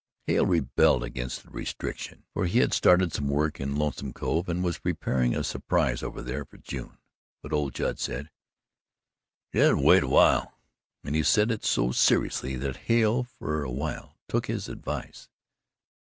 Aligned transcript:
Hale 0.25 0.47
rebelled 0.47 1.03
against 1.03 1.43
the 1.43 1.51
restriction, 1.51 2.23
for 2.33 2.47
he 2.47 2.57
had 2.57 2.73
started 2.73 3.13
some 3.13 3.27
work 3.27 3.59
in 3.59 3.75
Lonesome 3.75 4.13
Cove 4.13 4.49
and 4.49 4.63
was 4.63 4.79
preparing 4.79 5.35
a 5.35 5.43
surprise 5.43 6.01
over 6.01 6.23
there 6.23 6.43
for 6.43 6.57
June, 6.57 6.97
but 7.43 7.53
old 7.53 7.75
Judd 7.75 7.99
said: 7.99 8.31
"Just 9.53 9.79
wait 9.79 10.01
a 10.01 10.07
while," 10.07 10.53
and 11.03 11.13
he 11.15 11.21
said 11.21 11.51
it 11.51 11.63
so 11.63 11.91
seriously 11.91 12.55
that 12.55 12.77
Hale 12.87 13.21
for 13.37 13.61
a 13.61 13.69
while 13.69 14.17
took 14.27 14.47
his 14.47 14.67
advice. 14.67 15.29